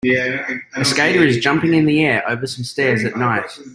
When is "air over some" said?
2.03-2.63